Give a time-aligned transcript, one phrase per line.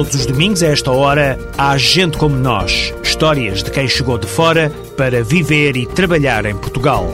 [0.00, 2.94] Todos os domingos, a esta hora, há gente como nós.
[3.02, 7.06] Histórias de quem chegou de fora para viver e trabalhar em Portugal.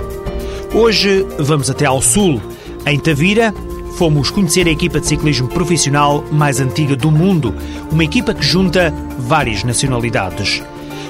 [0.72, 2.40] Hoje vamos até ao sul.
[2.86, 3.52] Em Tavira,
[3.96, 7.52] fomos conhecer a equipa de ciclismo profissional mais antiga do mundo,
[7.91, 10.62] uma equipa que junta várias nacionalidades.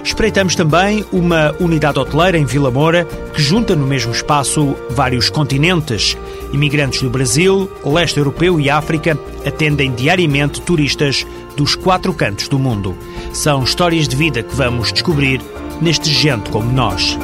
[0.03, 6.17] Espreitamos também uma unidade hoteleira em Vila Moura que junta no mesmo espaço vários continentes.
[6.53, 11.27] Imigrantes do Brasil, leste europeu e África atendem diariamente turistas
[11.57, 12.97] dos quatro cantos do mundo.
[13.33, 15.41] São histórias de vida que vamos descobrir
[15.81, 17.19] neste Gente como Nós.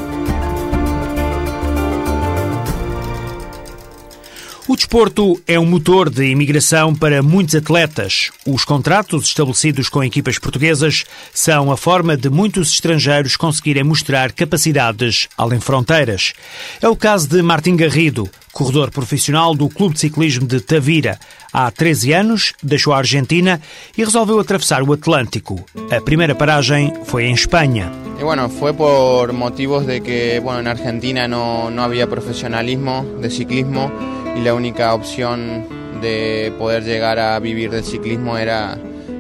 [4.83, 8.33] Desporto é um motor de imigração para muitos atletas.
[8.45, 15.29] Os contratos estabelecidos com equipas portuguesas são a forma de muitos estrangeiros conseguirem mostrar capacidades
[15.39, 16.33] além fronteiras.
[16.81, 21.17] É o caso de Martim Garrido, corredor profissional do Clube de Ciclismo de Tavira.
[21.53, 23.61] Há 13 anos, deixou a Argentina
[23.97, 25.65] e resolveu atravessar o Atlântico.
[25.93, 27.93] A primeira paragem foi em Espanha.
[28.19, 33.31] Y bueno, fue por motivos de que bueno, en Argentina no, no había profesionalismo de
[33.31, 35.65] ciclismo y la única opción
[36.01, 38.77] de poder llegar a vivir del ciclismo era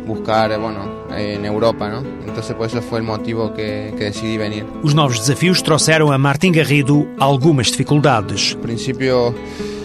[0.06, 2.02] buscar, bueno, en Europa, ¿no?
[2.26, 4.64] Entonces por eso fue el motivo que, que decidí venir.
[4.82, 8.54] Os novos desafios trouxeram a Martim Garrido algumas dificuldades.
[8.54, 9.34] Al principio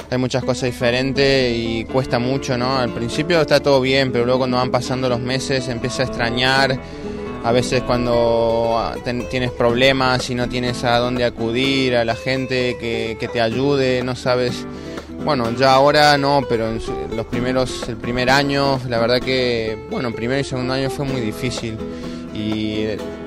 [0.09, 2.77] hay muchas cosas diferentes y cuesta mucho, ¿no?
[2.77, 6.79] Al principio está todo bien, pero luego cuando van pasando los meses empieza a extrañar.
[7.43, 12.75] A veces cuando ten- tienes problemas y no tienes a dónde acudir, a la gente
[12.79, 14.65] que, que te ayude, no sabes...
[15.27, 16.79] Bueno, ya ahora no, pero en
[17.13, 21.19] los primeros, el primer año, la verdad que, bueno, primero y segundo año fue muy
[21.19, 21.77] difícil
[22.33, 22.85] y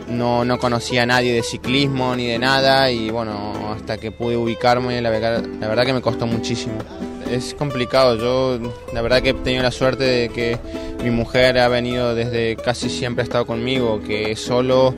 [0.09, 4.35] no, no conocía a nadie de ciclismo ni de nada y bueno, hasta que pude
[4.39, 6.79] ubicarme, la verdad, la verdad que me costó muchísimo.
[7.30, 10.58] Es complicado, yo la verdad que he tenido la suerte de que
[11.05, 14.95] mi mujer ha venido desde casi siempre ha estado conmigo, que solo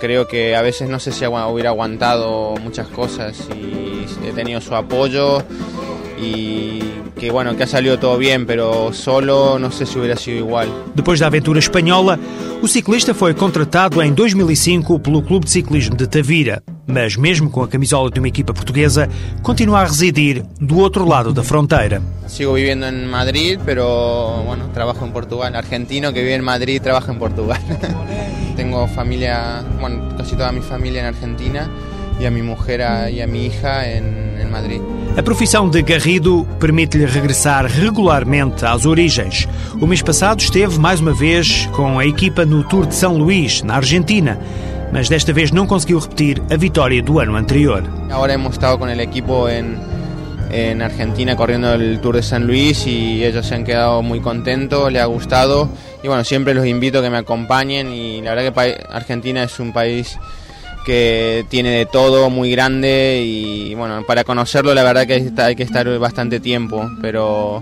[0.00, 4.74] creo que a veces no sé si hubiera aguantado muchas cosas y he tenido su
[4.74, 5.42] apoyo
[6.18, 6.80] y
[7.18, 10.68] que bueno, que ha salido todo bien, pero solo no sé si hubiera sido igual.
[10.94, 12.18] Depois da aventura espanhola,
[12.62, 17.62] o ciclista foi contratado em 2005 pelo Clube de Ciclismo de Tavira, mas mesmo com
[17.62, 19.08] a camisola de uma equipa portuguesa,
[19.42, 22.02] continua a residir do outro lado da fronteira.
[22.26, 25.54] Sigo viviendo en Madrid, pero bueno, trabajo en Portugal.
[25.54, 27.60] Argentino que vive en Madrid trabaja en Portugal.
[28.56, 31.68] Tengo familia, bueno, casi toda mi familia en Argentina
[32.20, 34.80] y a mi mujer a- y a mi hija en, en Madrid.
[35.16, 39.48] A profissão de Garrido permite-lhe regressar regularmente às origens.
[39.80, 43.62] O mês passado esteve mais uma vez com a equipa no Tour de São Luís,
[43.62, 44.38] na Argentina,
[44.92, 47.82] mas desta vez não conseguiu repetir a vitória do ano anterior.
[48.10, 49.76] Ahora hemos estado con el equipo en,
[50.50, 54.92] en Argentina corriendo el Tour de San Luis y ellos se han quedado muy contentos,
[54.92, 55.68] les ha gustado
[56.02, 59.58] y bueno, siempre los invito a que me acompañen y la verdad que Argentina es
[59.60, 60.18] un país
[60.86, 65.64] que tiene de todo, muy grande y bueno, para conocerlo la verdad que hay que
[65.64, 67.60] estar- bastante tiempo, pero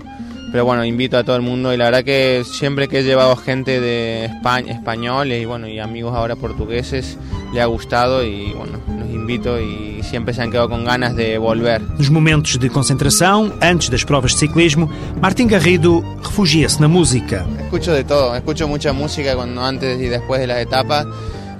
[0.52, 3.34] pero bueno, invito a todo el mundo y la verdad que siempre que he llevado
[3.34, 7.18] gente de España, españoles y bueno, y amigos ahora portugueses,
[7.52, 11.38] le ha gustado y bueno, los invito y siempre se han quedado con ganas de
[11.38, 11.80] volver.
[11.98, 14.88] Nos momentos de concentração, antes das provas de ciclismo,
[15.20, 17.44] Martim Garrido refugia-se na música.
[17.58, 21.04] Escucho de todo, escucho mucha música cuando antes y después de las etapas,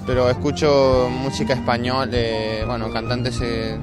[0.06, 3.76] pero escucho música español, eh, bueno, cantantes eh,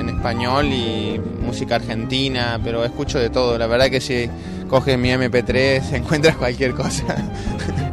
[0.00, 3.56] en español y música argentina, pero escucho de todo.
[3.58, 4.28] La verdad que si
[4.68, 7.04] coges mi MP3 encuentras cualquier cosa.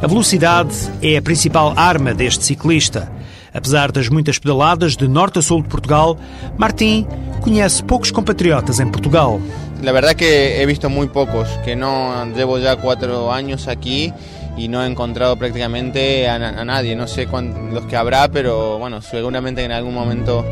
[0.02, 3.12] A velocidade é a principal arma deste ciclista.
[3.54, 6.18] Apesar das muitas pedaladas de norte a sul de Portugal,
[6.58, 7.06] Martim
[7.42, 9.42] conhece poucos compatriotas em Portugal.
[9.84, 14.14] La verdad que he visto muy pocos, que no llevo ya cuatro años aquí
[14.58, 16.96] y no he encontrado prácticamente a, a nadie.
[16.96, 20.46] No sé cuán- los que habrá, pero bueno, seguramente en algún momento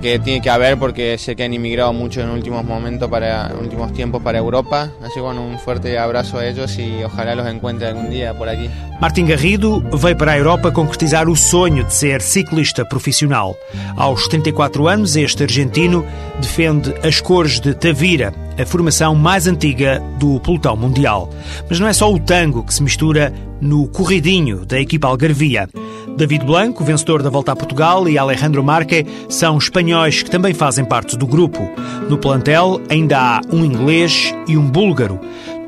[0.00, 3.92] que tiene que haber porque sé que han inmigrado mucho en últimos momentos para últimos
[3.92, 4.90] tiempos para Europa.
[5.02, 8.48] Así que bueno, un fuerte abrazo a ellos y ojalá los encuentre algún día por
[8.48, 8.68] aquí.
[9.00, 13.56] Martim Garrido veio para a Europa concretizar o sonho de ser ciclista profissional.
[13.96, 16.04] Aos 74 anos, este argentino
[16.40, 21.30] defende as cores de Tavira, a formação mais antiga do pelotão mundial.
[21.68, 25.68] Mas não é só o tango que se mistura no corridinho da equipa algarvia.
[26.16, 30.84] David Blanco, vencedor da Volta a Portugal, e Alejandro Marque são espanhóis que também fazem
[30.84, 31.68] parte do grupo.
[32.08, 35.20] No plantel ainda há um inglês e um búlgaro.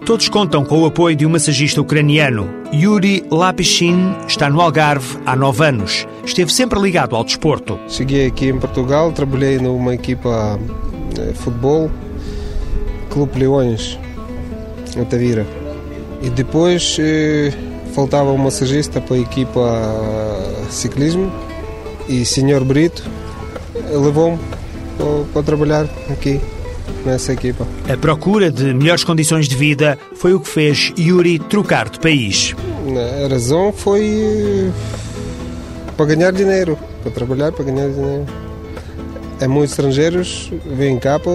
[0.05, 2.51] Todos contam com o apoio de um massagista ucraniano.
[2.75, 6.07] Yuri Lapishin está no Algarve há nove anos.
[6.25, 7.79] Esteve sempre ligado ao desporto.
[7.89, 10.59] Cheguei aqui em Portugal, trabalhei numa equipa
[11.15, 11.89] de futebol,
[13.11, 13.99] Clube Leões,
[14.97, 15.47] em Tavira.
[16.21, 17.53] E depois eh,
[17.95, 19.61] faltava um massagista para a equipa
[20.71, 21.31] ciclismo
[22.09, 23.03] e o senhor Brito
[23.91, 24.39] levou-me
[25.33, 26.41] para, trabalhar aqui
[27.05, 27.67] nessa equipa.
[27.89, 32.55] A procura de melhores condições de vida foi o que fez Yuri trocar de país.
[33.25, 34.71] A razão foi eh,
[35.97, 38.27] para ganhar dinheiro, para trabalhar, para ganhar dinheiro.
[39.41, 41.33] É muitos estrangeiros vêm cá para,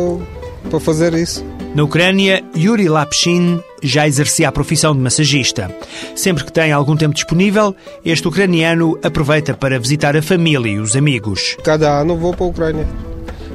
[0.69, 1.44] para fazer isso.
[1.75, 5.69] Na Ucrânia, Yuri Lapshin já exercia a profissão de massagista.
[6.16, 10.96] Sempre que tem algum tempo disponível, este ucraniano aproveita para visitar a família e os
[10.96, 11.56] amigos.
[11.64, 12.88] Cada ano vou para a Ucrânia.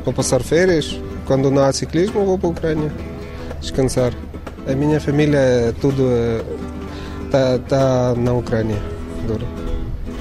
[0.04, 0.96] Vou passar férias.
[1.26, 2.92] Quando não há ciclismo, vou para a Ucrânia
[3.60, 4.12] descansar.
[4.68, 6.04] A minha família é tudo
[7.32, 8.76] está tá na Ucrânia.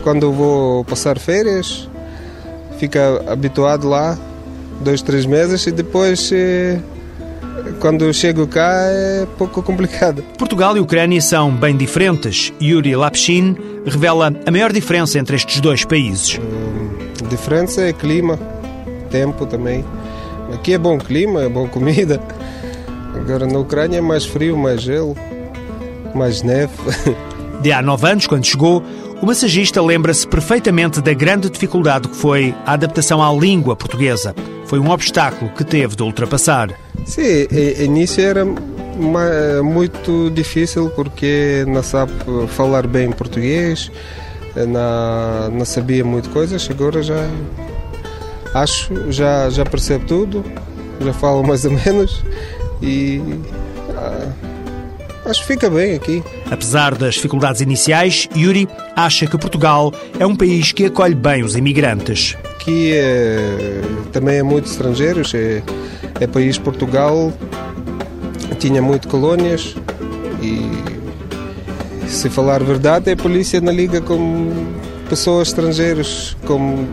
[0.04, 1.90] Quando vou passar férias,
[2.80, 4.18] fica habituado lá
[4.80, 6.80] dois, três meses e depois eh,
[7.82, 10.24] quando chego cá é pouco complicado.
[10.38, 12.54] Portugal e Ucrânia são bem diferentes.
[12.62, 16.38] Yuri Lapshin revela a maior diferença entre estes dois países.
[16.38, 16.92] Hum,
[17.26, 18.38] a diferença é clima,
[19.10, 19.84] tempo também.
[20.54, 22.22] Aqui é bom clima, é boa comida.
[23.16, 25.18] Agora na Ucrânia é mais frio, mais gelo,
[26.14, 26.72] mais neve.
[27.62, 28.84] De há nove anos, quando chegou,
[29.22, 34.36] o massagista lembra-se perfeitamente da grande dificuldade que foi a adaptação à língua portuguesa.
[34.66, 36.70] Foi um obstáculo que teve de ultrapassar.
[37.06, 37.48] Sim,
[37.84, 38.46] início era
[39.64, 42.12] muito difícil porque não sabe
[42.50, 43.92] falar bem português,
[44.56, 47.28] não, não sabia muito coisas, agora já
[48.54, 50.46] acho, já, já percebo tudo,
[51.00, 52.24] já falo mais ou menos
[52.82, 53.22] e
[53.96, 54.32] ah,
[55.26, 56.24] acho que fica bem aqui.
[56.50, 61.56] Apesar das dificuldades iniciais, Yuri acha que Portugal é um país que acolhe bem os
[61.56, 62.36] imigrantes.
[62.56, 63.82] Aqui é,
[64.12, 65.64] também é muito estrangeiros, é,
[66.22, 67.34] é país Portugal,
[68.60, 69.76] tinha muito colónias
[70.42, 70.70] e
[72.08, 74.52] se falar verdade, a polícia na liga com
[75.10, 76.88] pessoas estrangeiras, como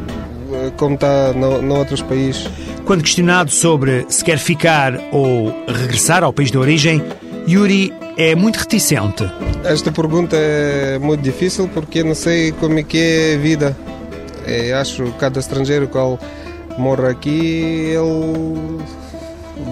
[0.77, 2.49] como está no, no outros países.
[2.85, 7.03] Quando questionado sobre se quer ficar ou regressar ao país de origem,
[7.47, 9.31] Yuri é muito reticente.
[9.65, 13.77] Esta pergunta é muito difícil porque não sei como é que é a vida.
[14.47, 15.99] Eu acho que cada estrangeiro que
[16.79, 18.83] mora aqui, ele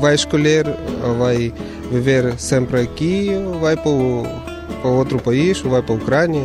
[0.01, 0.67] vai escolher
[1.05, 1.53] ou vai
[1.91, 4.27] viver sempre aqui ou vai para, o,
[4.83, 6.45] para outro país ou vai para a Ucrânia.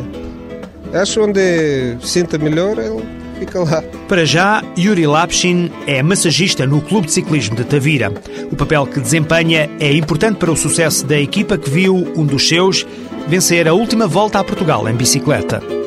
[0.93, 3.01] Acho onde sinta melhor, ele
[3.39, 3.83] fica lá.
[4.07, 8.11] Para já, Yuri Lapshin é massagista no Clube de Ciclismo de Tavira.
[8.51, 12.47] O papel que desempenha é importante para o sucesso da equipa que viu um dos
[12.47, 12.85] seus
[13.27, 15.80] vencer a última volta a Portugal em bicicleta.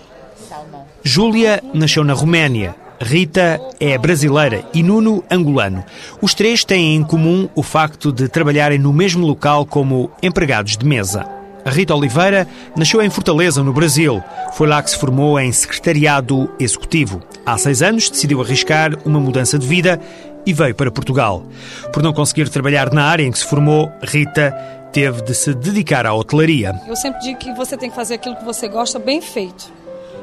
[1.03, 2.77] Júlia nasceu na Roménia.
[3.01, 5.83] Rita é brasileira e Nuno angolano.
[6.21, 10.85] Os três têm em comum o facto de trabalharem no mesmo local como empregados de
[10.85, 11.36] mesa.
[11.67, 12.47] Rita Oliveira
[12.77, 14.23] nasceu em Fortaleza, no Brasil.
[14.53, 17.21] Foi lá que se formou em secretariado executivo.
[17.45, 20.01] Há seis anos decidiu arriscar uma mudança de vida
[20.47, 21.45] e veio para Portugal.
[21.93, 24.53] Por não conseguir trabalhar na área em que se formou, Rita
[24.93, 26.73] teve de se dedicar à hotelaria.
[26.87, 29.71] Eu sempre digo que você tem que fazer aquilo que você gosta bem feito.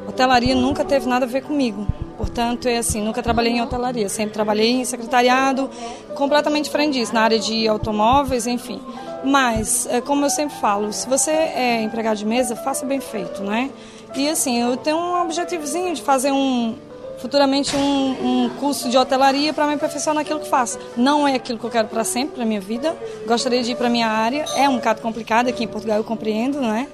[0.08, 1.88] Hotelaria nunca teve nada a ver comigo.
[2.18, 5.70] Portanto, é assim, nunca trabalhei em hotelaria, sempre trabalhei em secretariado,
[6.16, 8.80] completamente diferente disso, na área de automóveis, enfim.
[9.24, 13.42] Mas, é, como eu sempre falo, se você é empregado de mesa, faça bem feito,
[13.42, 13.70] né?
[14.16, 16.76] E assim, eu tenho um objetivozinho de fazer um,
[17.18, 20.78] futuramente um, um curso de hotelaria para me aperfeiçoar naquilo que faço.
[20.96, 22.96] Não é aquilo que eu quero para sempre, para minha vida.
[23.26, 24.46] Gostaria de ir para minha área.
[24.56, 26.88] É um bocado complicado aqui em Portugal, eu compreendo, não é?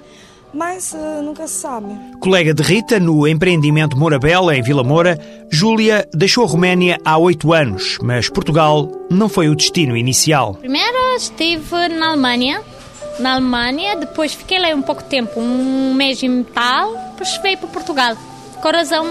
[0.54, 1.88] Mas uh, nunca se sabe.
[2.20, 7.54] Colega de Rita no empreendimento Morabella, em Vila Moura, Júlia deixou a Roménia há oito
[7.54, 10.56] anos, mas Portugal não foi o destino inicial.
[10.56, 12.62] Primeiro estive na Alemanha,
[13.20, 17.70] na Alemanha, depois fiquei lá um pouco tempo, um mês e tal, depois veio para
[17.70, 18.18] Portugal.
[18.62, 19.06] Coração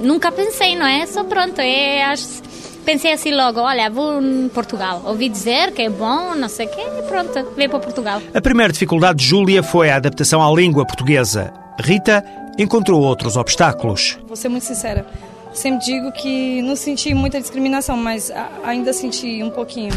[0.00, 1.06] nunca pensei, não é?
[1.06, 2.42] Só pronto, é, acho,
[2.84, 5.02] pensei assim logo, olha, vou em Portugal.
[5.04, 8.22] Ouvi dizer que é bom, não sei o quê, e pronto, veio para Portugal.
[8.34, 11.52] A primeira dificuldade de Júlia foi a adaptação à língua portuguesa.
[11.78, 12.24] Rita
[12.58, 14.18] encontrou outros obstáculos.
[14.26, 15.06] Vou ser muito sincera.
[15.52, 18.30] Sempre digo que não senti muita discriminação, mas
[18.64, 19.92] ainda senti um pouquinho.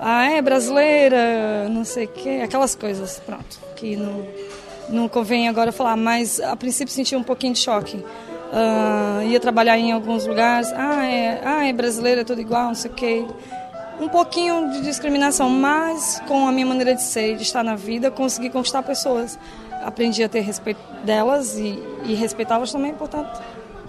[0.00, 4.26] Ah, é brasileira, não sei o quê, aquelas coisas, pronto, que não,
[4.88, 8.02] não convém agora falar, mas a princípio senti um pouquinho de choque.
[8.50, 12.74] Uh, ia trabalhar em alguns lugares, ah, é, ah, é brasileiro, é tudo igual, não
[12.74, 13.24] sei o quê.
[14.00, 18.10] Um pouquinho de discriminação, mas com a minha maneira de ser, de estar na vida,
[18.10, 19.38] consegui conquistar pessoas.
[19.84, 23.40] Aprendi a ter respeito delas e, e respeitá-las também, portanto,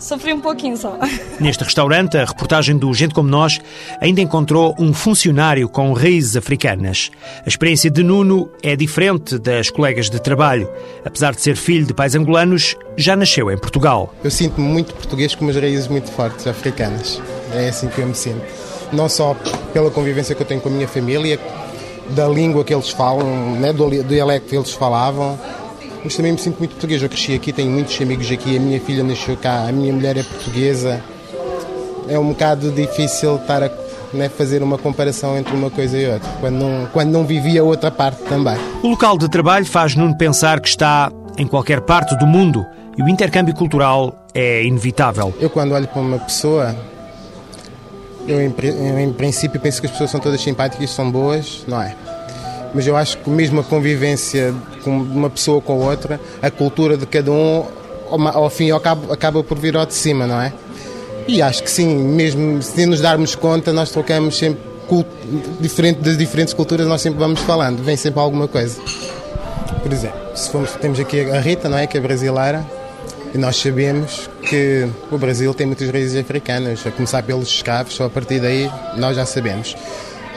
[0.01, 0.98] Sofri um pouquinho só.
[1.39, 3.62] Neste restaurante, a reportagem do Gente Como Nós
[4.01, 7.12] ainda encontrou um funcionário com raízes africanas.
[7.46, 10.67] A experiência de Nuno é diferente das colegas de trabalho.
[11.05, 14.12] Apesar de ser filho de pais angolanos, já nasceu em Portugal.
[14.24, 17.22] Eu sinto-me muito português com umas raízes muito fortes africanas.
[17.53, 18.41] É assim que eu me sinto.
[18.91, 19.36] Não só
[19.72, 21.39] pela convivência que eu tenho com a minha família,
[22.10, 25.39] da língua que eles falam, né, do dialecto que eles falavam,
[26.03, 27.01] mas também me sinto muito português.
[27.01, 30.17] Eu cresci aqui, tenho muitos amigos aqui, a minha filha nasceu cá, a minha mulher
[30.17, 31.01] é portuguesa.
[32.08, 33.70] É um bocado difícil estar a
[34.13, 37.89] né, fazer uma comparação entre uma coisa e outra, quando não, quando não vivia outra
[37.89, 38.58] parte também.
[38.84, 42.65] O local de trabalho faz Nuno pensar que está em qualquer parte do mundo
[42.98, 45.34] e o intercâmbio cultural é inevitável.
[45.39, 46.75] Eu, quando olho para uma pessoa,
[48.27, 48.53] eu em,
[49.03, 51.96] em princípio penso que as pessoas são todas simpáticas e são boas, não é?
[52.74, 57.05] mas eu acho que mesmo a convivência de uma pessoa com outra, a cultura de
[57.05, 57.65] cada um,
[58.09, 60.53] ao fim e ao cabo, acaba por vir ao de cima, não é?
[61.27, 64.71] E acho que sim, mesmo se nos darmos conta, nós trocamos sempre
[65.59, 68.81] diferente das diferentes culturas, nós sempre vamos falando, vem sempre alguma coisa.
[69.81, 71.88] Por exemplo, se temos aqui a Rita, não é?
[71.88, 72.65] Que é brasileira,
[73.33, 78.05] e nós sabemos que o Brasil tem muitas raízes africanas, a começar pelos escravos, só
[78.05, 79.75] a partir daí nós já sabemos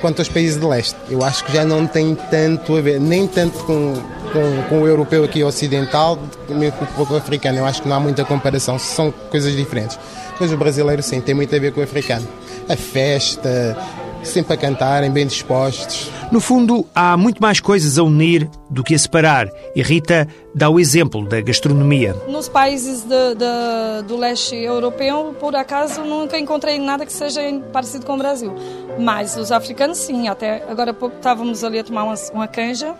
[0.00, 0.96] quanto aos países de leste.
[1.10, 3.94] Eu acho que já não tem tanto a ver, nem tanto com,
[4.34, 7.58] com, com o europeu aqui ocidental, nem com o africano.
[7.58, 9.98] Eu acho que não há muita comparação, são coisas diferentes.
[10.40, 12.26] Mas o brasileiro, sim, tem muito a ver com o africano.
[12.68, 13.76] A festa,
[14.24, 16.10] sempre a cantarem, bem dispostos.
[16.32, 19.48] No fundo, há muito mais coisas a unir do que a separar.
[19.76, 22.16] E Rita dá o exemplo da gastronomia.
[22.26, 27.40] Nos países de, de, do leste europeu, por acaso, nunca encontrei nada que seja
[27.72, 28.52] parecido com o Brasil.
[28.98, 30.26] Mas os africanos, sim.
[30.26, 32.96] Até agora há pouco estávamos ali a tomar uma, uma canja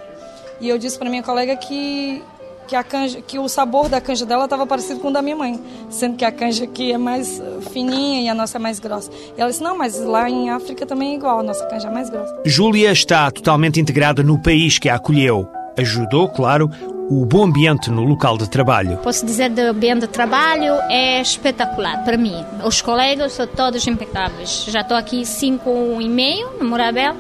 [0.61, 2.23] e eu disse para minha colega que
[2.67, 5.37] que, a canja, que o sabor da canja dela estava parecido com o da minha
[5.37, 8.79] mãe, sendo que a canja aqui é mais uh, fininha e a nossa é mais
[8.79, 9.11] grossa.
[9.37, 11.91] E ela disse: Não, mas lá em África também é igual, a nossa canja é
[11.91, 12.35] mais grossa.
[12.45, 15.49] Júlia está totalmente integrada no país que a acolheu.
[15.77, 16.71] Ajudou, claro,
[17.11, 18.97] o bom ambiente no local de trabalho.
[18.99, 22.45] Posso dizer do ambiente de trabalho é espetacular para mim.
[22.65, 24.67] Os colegas são todos impecáveis.
[24.69, 25.71] Já estou aqui cinco
[26.01, 27.15] e meio no Morabel.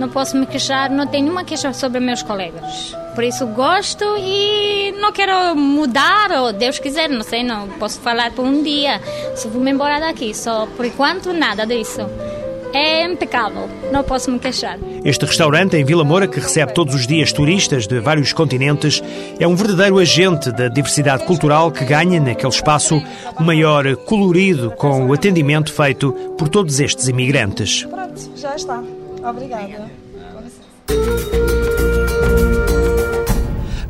[0.00, 2.96] Não posso me queixar, não tenho nenhuma queixa sobre meus colegas.
[3.14, 8.30] Por isso gosto e não quero mudar, ou Deus quiser, não sei, não posso falar
[8.30, 8.98] por um dia.
[9.36, 12.00] Se vou-me embora daqui, só por enquanto nada disso.
[12.72, 14.78] É impecável, não posso me queixar.
[15.04, 19.02] Este restaurante em Vila Moura, que recebe todos os dias turistas de vários continentes,
[19.38, 23.02] é um verdadeiro agente da diversidade cultural que ganha naquele espaço
[23.38, 27.84] um maior colorido com o atendimento feito por todos estes imigrantes.
[27.84, 28.82] Pronto, já está.
[29.22, 29.90] Obrigada.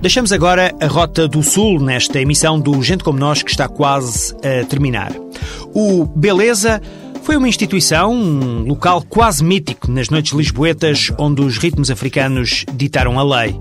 [0.01, 4.35] Deixamos agora a Rota do Sul nesta emissão do Gente Como Nós, que está quase
[4.37, 5.13] a terminar.
[5.75, 6.81] O Beleza
[7.23, 13.19] foi uma instituição, um local quase mítico nas noites lisboetas, onde os ritmos africanos ditaram
[13.19, 13.59] a lei.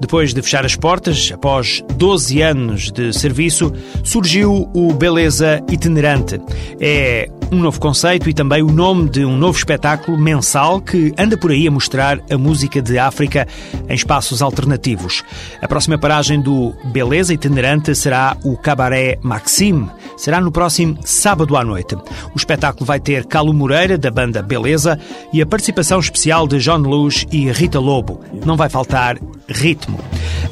[0.00, 3.72] Depois de fechar as portas, após 12 anos de serviço,
[4.04, 6.40] surgiu o Beleza Itinerante.
[6.80, 11.36] É um novo conceito e também o nome de um novo espetáculo mensal que anda
[11.36, 13.46] por aí a mostrar a música de África
[13.88, 15.24] em espaços alternativos.
[15.60, 19.90] A próxima paragem do Beleza Itinerante será o Cabaré Maxime.
[20.16, 21.96] Será no próximo sábado à noite.
[22.34, 24.96] O espetáculo vai ter Calo Moreira, da banda Beleza,
[25.32, 28.20] e a participação especial de John Luz e Rita Lobo.
[28.46, 29.98] Não vai faltar ritmo.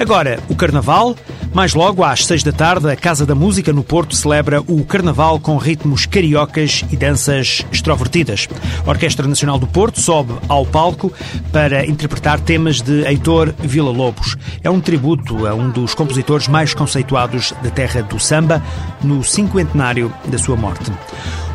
[0.00, 1.14] Agora, o Carnaval.
[1.54, 5.40] Mais logo, às seis da tarde, a Casa da Música no Porto celebra o Carnaval
[5.40, 8.48] com ritmos cariocas e danças extrovertidas.
[8.84, 11.10] A Orquestra Nacional do Porto sobe ao palco
[11.50, 14.36] para interpretar temas de Heitor Villa-Lobos.
[14.62, 18.62] É um tributo a um dos compositores mais conceituados da terra do samba
[19.02, 20.92] no cinquentenário da sua morte.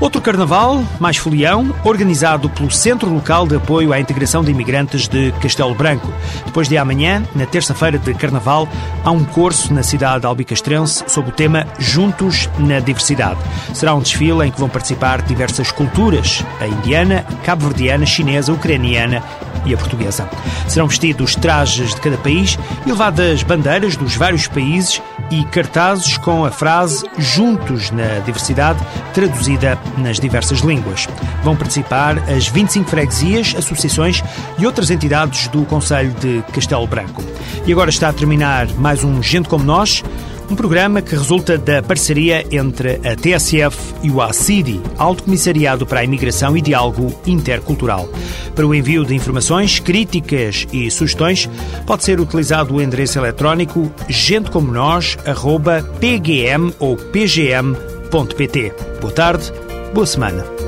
[0.03, 5.31] Outro carnaval, mais folião, organizado pelo Centro Local de Apoio à Integração de Imigrantes de
[5.41, 6.11] Castelo Branco.
[6.45, 8.67] Depois de amanhã, na terça-feira de carnaval,
[9.01, 13.39] há um curso na cidade albicastrense sob o tema Juntos na Diversidade.
[13.73, 19.23] Será um desfile em que vão participar diversas culturas, a indiana, cabo-verdiana, chinesa, ucraniana
[19.65, 20.27] e a portuguesa.
[20.67, 25.01] Serão vestidos trajes de cada país e levadas bandeiras dos vários países
[25.31, 28.79] e cartazes com a frase Juntos na Diversidade,
[29.13, 31.07] traduzida nas diversas línguas.
[31.43, 34.23] Vão participar as 25 freguesias, associações
[34.57, 37.23] e outras entidades do Conselho de Castelo Branco.
[37.65, 40.03] E agora está a terminar mais um Gente Como Nós,
[40.49, 46.01] um programa que resulta da parceria entre a TSF e o ACIDI, Alto Comissariado para
[46.01, 48.09] a Imigração e Diálogo Intercultural.
[48.55, 51.49] Para o envio de informações, críticas e sugestões,
[51.85, 58.73] pode ser utilizado o endereço eletrónico gentecomonos.pgm ou pgm.pt.
[59.01, 59.51] Boa tarde,
[59.93, 60.62] boa semana.